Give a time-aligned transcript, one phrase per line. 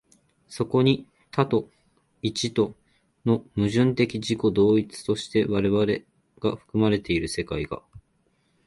[0.47, 1.69] そこに多と
[2.23, 2.75] 一と
[3.23, 5.85] の矛盾的自己同一として我々
[6.39, 7.83] が含まれている世界が、